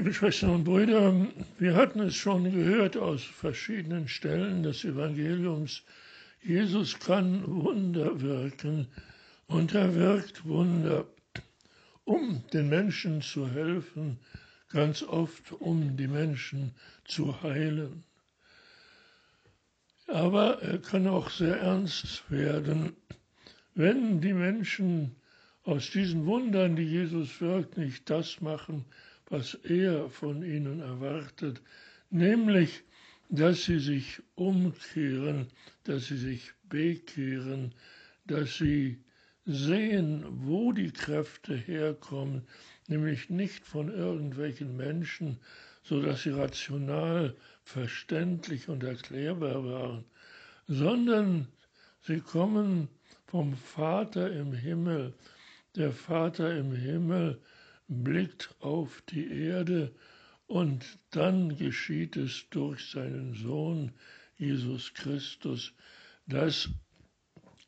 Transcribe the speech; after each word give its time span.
Liebe 0.00 0.14
Schwestern 0.14 0.48
und 0.48 0.64
Brüder, 0.64 1.26
wir 1.58 1.74
hatten 1.74 2.00
es 2.00 2.16
schon 2.16 2.44
gehört 2.50 2.96
aus 2.96 3.22
verschiedenen 3.22 4.08
Stellen 4.08 4.62
des 4.62 4.82
Evangeliums. 4.82 5.82
Jesus 6.42 6.98
kann 6.98 7.44
Wunder 7.46 8.18
wirken 8.22 8.88
und 9.46 9.74
er 9.74 9.94
wirkt 9.94 10.46
Wunder, 10.46 11.04
um 12.04 12.42
den 12.50 12.70
Menschen 12.70 13.20
zu 13.20 13.46
helfen, 13.46 14.18
ganz 14.70 15.02
oft 15.02 15.52
um 15.52 15.98
die 15.98 16.08
Menschen 16.08 16.74
zu 17.04 17.42
heilen. 17.42 18.02
Aber 20.06 20.62
er 20.62 20.78
kann 20.78 21.06
auch 21.08 21.28
sehr 21.28 21.58
ernst 21.58 22.22
werden, 22.30 22.96
wenn 23.74 24.22
die 24.22 24.32
Menschen 24.32 25.14
aus 25.64 25.90
diesen 25.90 26.26
Wundern, 26.26 26.76
die 26.76 26.84
Jesus 26.84 27.40
wirkt, 27.40 27.76
nicht 27.76 28.08
das 28.08 28.40
machen, 28.40 28.84
was 29.26 29.54
er 29.54 30.08
von 30.08 30.42
ihnen 30.42 30.80
erwartet, 30.80 31.60
nämlich, 32.10 32.82
dass 33.28 33.64
sie 33.64 33.78
sich 33.78 34.22
umkehren, 34.34 35.46
dass 35.84 36.06
sie 36.06 36.16
sich 36.16 36.52
bekehren, 36.68 37.74
dass 38.24 38.56
sie 38.56 38.98
sehen, 39.44 40.24
wo 40.46 40.72
die 40.72 40.90
Kräfte 40.90 41.54
herkommen, 41.54 42.42
nämlich 42.88 43.30
nicht 43.30 43.64
von 43.64 43.88
irgendwelchen 43.88 44.76
Menschen, 44.76 45.38
so 45.82 46.00
dass 46.02 46.22
sie 46.22 46.30
rational, 46.30 47.36
verständlich 47.62 48.68
und 48.68 48.82
erklärbar 48.82 49.64
waren, 49.64 50.04
sondern 50.66 51.46
sie 52.02 52.20
kommen 52.20 52.88
vom 53.26 53.56
Vater 53.56 54.32
im 54.32 54.52
Himmel. 54.52 55.14
Der 55.76 55.92
Vater 55.92 56.56
im 56.56 56.74
Himmel 56.74 57.40
blickt 57.86 58.54
auf 58.58 59.02
die 59.08 59.30
Erde 59.30 59.94
und 60.48 60.84
dann 61.10 61.56
geschieht 61.56 62.16
es 62.16 62.48
durch 62.50 62.90
seinen 62.90 63.34
Sohn 63.34 63.92
Jesus 64.36 64.92
Christus, 64.94 65.72
dass 66.26 66.68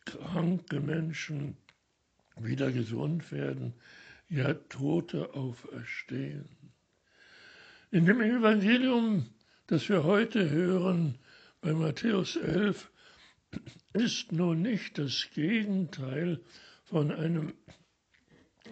kranke 0.05 0.81
Menschen 0.81 1.57
wieder 2.37 2.73
gesund 2.73 3.31
werden, 3.31 3.75
ja 4.29 4.55
Tote 4.55 5.35
auferstehen. 5.35 6.49
In 7.93 8.07
dem 8.07 8.21
Evangelium, 8.21 9.27
das 9.69 9.89
wir 9.89 10.03
heute 10.03 10.51
hören, 10.51 11.19
bei 11.61 11.73
Matthäus 11.73 12.35
11, 12.35 12.91
ist 13.93 14.33
nun 14.33 14.63
nicht 14.63 14.99
das 14.99 15.29
Gegenteil 15.35 16.41
von 16.85 17.13
einem 17.13 17.53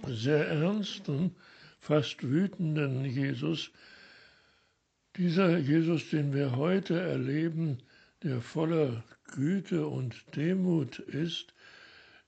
sehr 0.06 0.48
ernsten, 0.48 1.34
fast 1.78 2.22
wütenden 2.22 3.05
Jesus, 3.05 3.70
dieser 5.16 5.58
Jesus, 5.58 6.10
den 6.10 6.32
wir 6.32 6.56
heute 6.56 7.00
erleben, 7.00 7.78
der 8.22 8.41
voller 8.41 9.02
Güte 9.24 9.86
und 9.86 10.14
Demut 10.36 10.98
ist, 10.98 11.55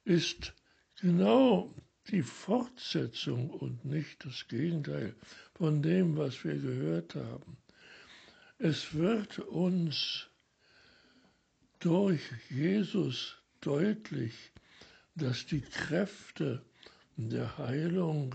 ist 0.04 0.54
genau 1.00 1.74
die 2.10 2.22
Fortsetzung 2.22 3.50
und 3.50 3.84
nicht 3.84 4.24
das 4.24 4.48
Gegenteil 4.48 5.14
von 5.54 5.82
dem, 5.82 6.16
was 6.16 6.42
wir 6.44 6.56
gehört 6.56 7.14
haben. 7.14 7.56
Es 8.58 8.94
wird 8.94 9.38
uns 9.38 10.28
durch 11.78 12.22
Jesus 12.48 13.36
deutlich, 13.60 14.34
dass 15.14 15.46
die 15.46 15.60
Kräfte 15.60 16.64
der 17.16 17.58
Heilung, 17.58 18.34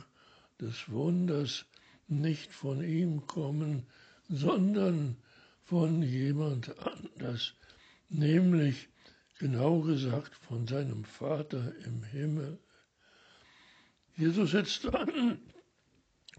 des 0.60 0.90
Wunders 0.90 1.66
nicht 2.08 2.52
von 2.52 2.84
ihm 2.84 3.28
kommen, 3.28 3.86
sondern 4.30 5.18
von 5.64 6.02
jemand 6.02 6.76
anders, 6.80 7.54
nämlich 8.10 8.90
genau 9.38 9.82
gesagt 9.82 10.34
von 10.36 10.66
seinem 10.68 11.04
Vater 11.04 11.74
im 11.86 12.04
Himmel. 12.04 12.58
Jesus 14.16 14.52
setzt 14.52 14.88
an, 14.88 15.40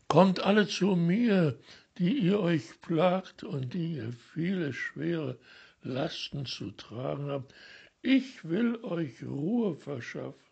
kommt 0.09 0.41
alle 0.41 0.67
zu 0.67 0.97
mir, 0.97 1.59
die 1.99 2.19
ihr 2.19 2.41
euch 2.41 2.81
plagt 2.81 3.45
und 3.45 3.75
die 3.75 3.95
ihr 3.97 4.13
viele 4.33 4.73
schwere 4.73 5.39
Lasten 5.83 6.47
zu 6.47 6.71
tragen 6.73 7.31
habt. 7.31 7.55
Ich 8.03 8.45
will 8.45 8.77
euch 8.83 9.23
Ruhe 9.23 9.77
verschaffen. 9.77 10.48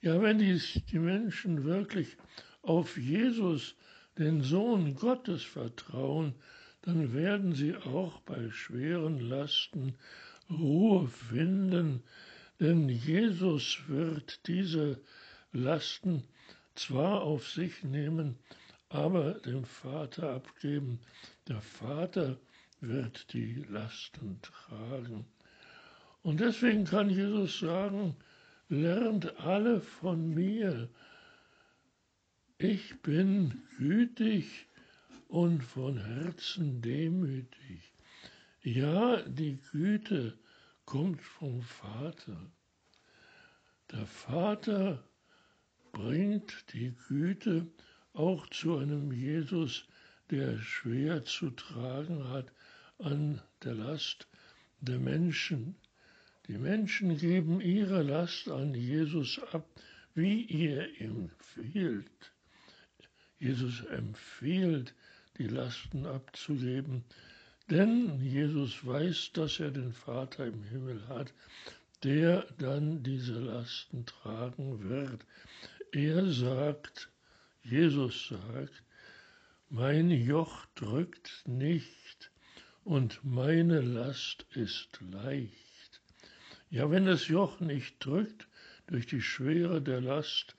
Ja, 0.00 0.22
wenn 0.22 0.38
die, 0.38 0.60
die 0.92 0.98
Menschen 0.98 1.64
wirklich 1.64 2.16
auf 2.62 2.96
Jesus, 2.96 3.74
den 4.16 4.42
Sohn 4.42 4.94
Gottes, 4.94 5.42
vertrauen, 5.42 6.34
dann 6.82 7.12
werden 7.14 7.54
sie 7.54 7.74
auch 7.74 8.20
bei 8.20 8.50
schweren 8.50 9.18
Lasten 9.18 9.94
Ruhe 10.50 11.08
finden, 11.08 12.02
denn 12.60 12.88
Jesus 12.88 13.80
wird 13.88 14.46
diese 14.46 15.00
Lasten 15.52 16.22
zwar 16.74 17.22
auf 17.22 17.48
sich 17.48 17.82
nehmen, 17.82 18.38
aber 18.88 19.34
dem 19.34 19.64
Vater 19.64 20.34
abgeben. 20.34 21.00
Der 21.48 21.60
Vater 21.60 22.38
wird 22.80 23.32
die 23.32 23.64
Lasten 23.68 24.40
tragen. 24.42 25.26
Und 26.22 26.40
deswegen 26.40 26.84
kann 26.84 27.10
Jesus 27.10 27.58
sagen, 27.58 28.16
lernt 28.68 29.38
alle 29.40 29.80
von 29.80 30.34
mir. 30.34 30.88
Ich 32.58 33.00
bin 33.02 33.62
gütig 33.78 34.66
und 35.28 35.62
von 35.62 35.98
Herzen 35.98 36.82
demütig. 36.82 37.92
Ja, 38.62 39.22
die 39.22 39.58
Güte 39.70 40.38
kommt 40.84 41.22
vom 41.22 41.62
Vater. 41.62 42.50
Der 43.90 44.06
Vater 44.06 45.04
bringt 45.92 46.72
die 46.72 46.94
Güte 47.08 47.66
auch 48.12 48.46
zu 48.48 48.76
einem 48.76 49.12
Jesus, 49.12 49.86
der 50.30 50.58
schwer 50.58 51.24
zu 51.24 51.50
tragen 51.50 52.28
hat 52.28 52.52
an 52.98 53.40
der 53.62 53.74
Last 53.74 54.28
der 54.80 54.98
Menschen. 54.98 55.76
Die 56.48 56.56
Menschen 56.56 57.18
geben 57.18 57.60
ihre 57.60 58.02
Last 58.02 58.48
an 58.48 58.74
Jesus 58.74 59.38
ab, 59.52 59.68
wie 60.14 60.44
ihr 60.44 60.98
empfiehlt. 60.98 62.32
Jesus 63.38 63.84
empfiehlt, 63.84 64.94
die 65.36 65.46
Lasten 65.46 66.06
abzugeben, 66.06 67.04
denn 67.70 68.18
Jesus 68.22 68.84
weiß, 68.84 69.32
dass 69.34 69.60
er 69.60 69.70
den 69.70 69.92
Vater 69.92 70.46
im 70.46 70.64
Himmel 70.64 71.06
hat, 71.08 71.34
der 72.02 72.46
dann 72.56 73.02
diese 73.02 73.38
Lasten 73.38 74.06
tragen 74.06 74.88
wird. 74.88 75.26
Er 75.92 76.30
sagt, 76.32 77.10
Jesus 77.62 78.28
sagt, 78.28 78.82
mein 79.68 80.10
Joch 80.10 80.64
drückt 80.76 81.42
nicht 81.46 82.30
und 82.84 83.22
meine 83.22 83.82
Last 83.82 84.46
ist 84.54 84.98
leicht. 85.12 85.67
Ja, 86.70 86.90
wenn 86.90 87.06
das 87.06 87.28
Joch 87.28 87.60
nicht 87.60 88.04
drückt 88.04 88.46
durch 88.88 89.06
die 89.06 89.22
Schwere 89.22 89.80
der 89.80 90.02
Last, 90.02 90.54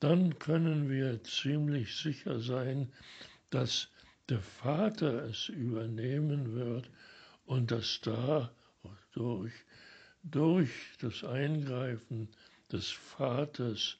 dann 0.00 0.38
können 0.38 0.90
wir 0.90 1.22
ziemlich 1.24 1.96
sicher 1.96 2.40
sein, 2.40 2.92
dass 3.48 3.88
der 4.28 4.40
Vater 4.40 5.24
es 5.24 5.48
übernehmen 5.48 6.54
wird 6.54 6.90
und 7.46 7.70
dass 7.70 8.00
dadurch, 8.02 9.52
durch 10.22 10.70
das 11.00 11.24
Eingreifen 11.24 12.28
des 12.70 12.90
Vaters 12.90 13.96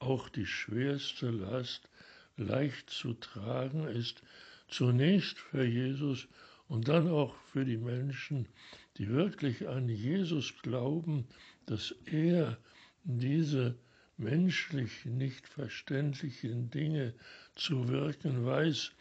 auch 0.00 0.28
die 0.28 0.46
schwerste 0.46 1.30
Last 1.30 1.88
leicht 2.36 2.90
zu 2.90 3.14
tragen 3.14 3.86
ist, 3.86 4.22
zunächst 4.68 5.38
für 5.38 5.64
Jesus 5.64 6.26
und 6.68 6.88
dann 6.88 7.08
auch 7.08 7.36
für 7.52 7.64
die 7.64 7.76
Menschen, 7.76 8.48
die 8.98 9.08
wirklich 9.08 9.68
an 9.68 9.88
Jesus 9.88 10.54
glauben, 10.62 11.26
dass 11.66 11.94
er 12.06 12.58
diese 13.04 13.76
menschlich 14.16 15.04
nicht 15.04 15.46
verständlichen 15.46 16.70
Dinge 16.70 17.14
zu 17.54 17.88
wirken 17.88 18.44
weiß, 18.44 18.92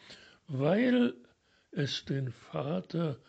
weil 0.48 1.14
es 1.72 2.06
den 2.06 2.32
Vater 2.32 3.20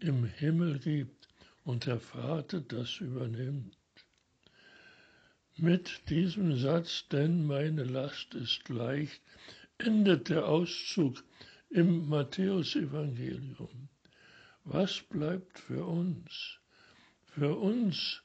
im 0.00 0.24
Himmel 0.24 0.78
gibt 0.78 1.28
und 1.64 1.86
der 1.86 2.00
Vater 2.00 2.60
das 2.60 3.00
übernimmt. 3.00 3.76
Mit 5.56 6.10
diesem 6.10 6.58
Satz, 6.58 7.08
denn 7.08 7.46
meine 7.46 7.84
Last 7.84 8.34
ist 8.34 8.68
leicht, 8.68 9.22
endet 9.78 10.28
der 10.28 10.46
Auszug 10.46 11.24
im 11.70 12.08
Matthäusevangelium. 12.08 13.88
Was 14.68 15.00
bleibt 15.00 15.60
für 15.60 15.84
uns? 15.84 16.58
Für 17.26 17.56
uns 17.56 18.20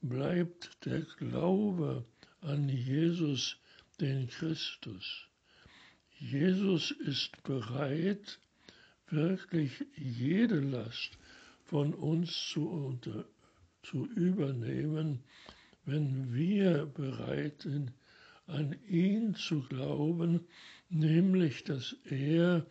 bleibt 0.00 0.86
der 0.86 1.02
Glaube 1.18 2.06
an 2.40 2.66
Jesus, 2.70 3.58
den 4.00 4.26
Christus. 4.26 5.28
Jesus 6.18 6.92
ist 6.92 7.42
bereit, 7.42 8.40
wirklich 9.10 9.84
jede 9.94 10.60
Last 10.60 11.10
von 11.64 11.92
uns 11.92 12.48
zu, 12.48 12.70
unter, 12.70 13.26
zu 13.82 14.06
übernehmen, 14.06 15.22
wenn 15.84 16.32
wir 16.32 16.86
bereit 16.86 17.60
sind, 17.60 17.92
an 18.46 18.74
ihn 18.88 19.34
zu 19.34 19.60
glauben, 19.60 20.48
nämlich 20.88 21.64
dass 21.64 21.94
er 22.06 22.64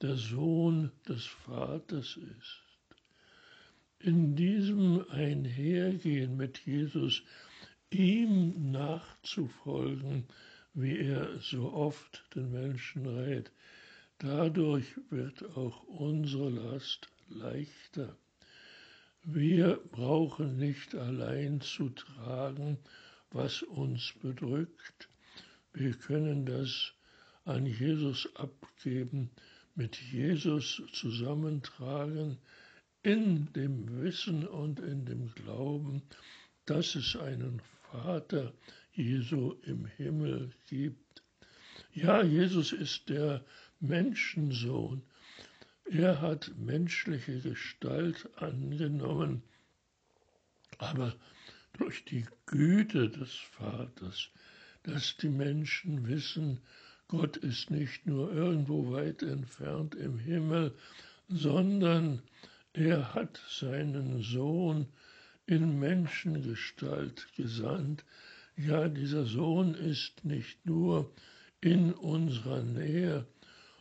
der 0.00 0.14
Sohn 0.14 0.92
des 1.08 1.26
Vaters 1.26 2.16
ist. 2.38 2.67
In 4.00 4.36
diesem 4.36 5.04
Einhergehen 5.10 6.36
mit 6.36 6.64
Jesus, 6.64 7.22
ihm 7.90 8.70
nachzufolgen, 8.70 10.28
wie 10.72 10.98
er 10.98 11.40
so 11.40 11.72
oft 11.72 12.24
den 12.34 12.52
Menschen 12.52 13.06
rät, 13.06 13.50
dadurch 14.18 14.86
wird 15.10 15.42
auch 15.56 15.82
unsere 15.82 16.48
Last 16.48 17.08
leichter. 17.28 18.16
Wir 19.24 19.80
brauchen 19.90 20.56
nicht 20.58 20.94
allein 20.94 21.60
zu 21.60 21.88
tragen, 21.88 22.78
was 23.32 23.62
uns 23.62 24.14
bedrückt. 24.22 25.08
Wir 25.72 25.92
können 25.94 26.46
das 26.46 26.92
an 27.44 27.66
Jesus 27.66 28.28
abgeben, 28.36 29.30
mit 29.74 29.96
Jesus 29.96 30.82
zusammentragen, 30.92 32.38
in 33.08 33.50
dem 33.54 34.02
Wissen 34.02 34.46
und 34.46 34.80
in 34.80 35.06
dem 35.06 35.32
Glauben, 35.34 36.02
dass 36.66 36.94
es 36.94 37.16
einen 37.16 37.62
Vater 37.90 38.52
Jesu 38.92 39.54
im 39.62 39.86
Himmel 39.86 40.50
gibt. 40.68 41.22
Ja, 41.94 42.22
Jesus 42.22 42.72
ist 42.72 43.08
der 43.08 43.42
Menschensohn. 43.80 45.00
Er 45.86 46.20
hat 46.20 46.52
menschliche 46.58 47.40
Gestalt 47.40 48.28
angenommen, 48.36 49.42
aber 50.76 51.16
durch 51.78 52.04
die 52.04 52.26
Güte 52.44 53.08
des 53.08 53.32
Vaters, 53.32 54.28
dass 54.82 55.16
die 55.16 55.30
Menschen 55.30 56.06
wissen, 56.06 56.60
Gott 57.06 57.38
ist 57.38 57.70
nicht 57.70 58.04
nur 58.04 58.30
irgendwo 58.34 58.92
weit 58.92 59.22
entfernt 59.22 59.94
im 59.94 60.18
Himmel, 60.18 60.74
sondern 61.28 62.22
er 62.78 63.12
hat 63.12 63.42
seinen 63.48 64.22
Sohn 64.22 64.86
in 65.46 65.80
Menschengestalt 65.80 67.26
gesandt. 67.34 68.04
Ja, 68.56 68.88
dieser 68.88 69.24
Sohn 69.24 69.74
ist 69.74 70.24
nicht 70.24 70.64
nur 70.64 71.12
in 71.60 71.92
unserer 71.92 72.62
Nähe 72.62 73.26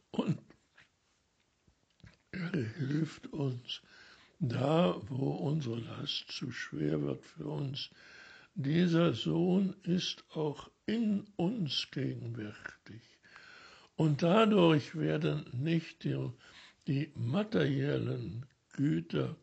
und 0.10 0.40
er 2.32 2.64
hilft 2.64 3.28
uns 3.28 3.84
da, 4.40 5.00
wo 5.10 5.30
unsere 5.30 5.80
Last 5.80 6.32
zu 6.32 6.52
schwer 6.52 7.00
wird 7.04 7.24
für 7.24 7.46
uns. 7.46 7.92
Dieser 8.56 9.14
Sohn 9.14 9.76
ist 9.84 10.26
auch 10.34 10.72
in 10.88 11.28
uns 11.36 11.88
gegenwärtig. 11.92 13.02
Und 13.96 14.24
dadurch 14.24 14.96
werden 14.96 15.46
nicht 15.54 16.04
die, 16.04 16.32
die 16.88 17.12
materiellen 17.14 18.48
Güter 18.78 19.36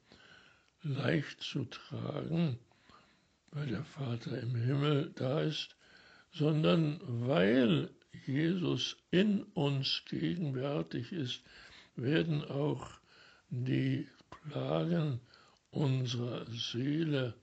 leicht 0.83 1.43
zu 1.43 1.65
tragen, 1.65 2.59
weil 3.51 3.67
der 3.67 3.85
Vater 3.85 4.41
im 4.41 4.55
Himmel 4.55 5.13
da 5.17 5.41
ist, 5.41 5.77
sondern 6.33 7.01
weil 7.27 7.91
Jesus 8.27 8.97
in 9.11 9.43
uns 9.55 10.03
gegenwärtig 10.09 11.13
ist, 11.13 11.43
werden 11.97 12.45
auch 12.45 12.89
die 13.51 14.09
Plagen 14.31 15.21
unserer 15.73 16.47
Seele, 16.51 17.35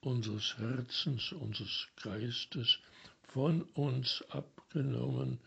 unseres 0.00 0.56
Herzens, 0.56 1.32
unseres 1.32 1.86
Geistes 2.02 2.78
von 3.28 3.62
uns 3.74 4.24
abgenommen 4.30 5.38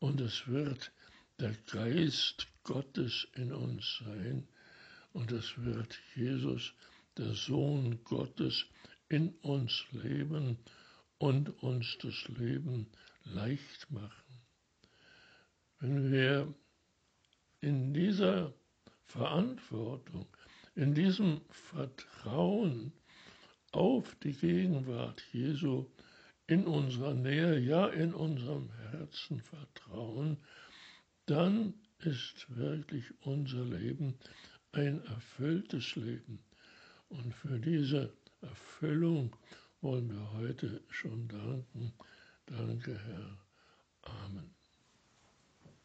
und 0.00 0.20
es 0.20 0.46
wird 0.46 0.92
der 1.38 1.54
Geist 1.72 2.46
Gottes 2.62 3.26
in 3.36 3.52
uns 3.54 4.02
sein 4.04 4.46
und 5.12 5.32
es 5.32 5.56
wird 5.58 5.98
Jesus, 6.14 6.74
der 7.16 7.34
Sohn 7.34 8.02
Gottes, 8.04 8.66
in 9.08 9.30
uns 9.42 9.84
leben 9.90 10.58
und 11.18 11.62
uns 11.62 11.98
das 12.00 12.28
Leben 12.28 12.86
leicht 13.24 13.90
machen. 13.90 14.40
Wenn 15.80 16.12
wir 16.12 16.54
in 17.60 17.92
dieser 17.92 18.54
Verantwortung, 19.04 20.26
in 20.76 20.94
diesem 20.94 21.40
Vertrauen 21.50 22.92
auf 23.72 24.14
die 24.22 24.32
Gegenwart 24.32 25.22
Jesu 25.32 25.86
in 26.46 26.64
unserer 26.66 27.14
Nähe, 27.14 27.58
ja 27.58 27.88
in 27.88 28.14
unserem 28.14 28.70
Herzen 28.90 29.40
vertrauen, 29.40 30.38
dann 31.26 31.74
ist 31.98 32.46
wirklich 32.56 33.04
unser 33.20 33.64
Leben 33.64 34.18
ein 34.72 35.04
erfülltes 35.06 35.96
Leben. 35.96 36.44
Und 37.08 37.34
für 37.34 37.58
diese 37.58 38.12
Erfüllung 38.40 39.36
wollen 39.80 40.10
wir 40.10 40.32
heute 40.32 40.82
schon 40.88 41.28
danken. 41.28 41.92
Danke, 42.46 42.98
Herr. 42.98 43.38
Amen. 44.02 44.59